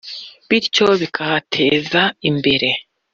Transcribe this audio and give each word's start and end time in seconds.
bityo 0.47 0.87
bikahateza 1.01 2.01
imbere 2.29 2.69